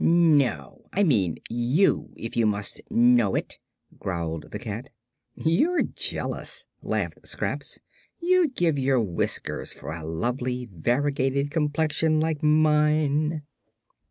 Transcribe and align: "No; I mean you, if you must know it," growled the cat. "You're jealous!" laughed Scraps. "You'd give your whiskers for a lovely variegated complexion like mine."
"No; 0.03 0.81
I 0.91 1.03
mean 1.03 1.37
you, 1.47 2.11
if 2.17 2.35
you 2.35 2.47
must 2.47 2.81
know 2.89 3.35
it," 3.35 3.59
growled 3.99 4.49
the 4.49 4.57
cat. 4.57 4.89
"You're 5.35 5.83
jealous!" 5.83 6.65
laughed 6.81 7.27
Scraps. 7.27 7.77
"You'd 8.19 8.55
give 8.55 8.79
your 8.79 8.99
whiskers 8.99 9.71
for 9.71 9.91
a 9.91 10.03
lovely 10.03 10.65
variegated 10.65 11.51
complexion 11.51 12.19
like 12.19 12.41
mine." 12.41 13.43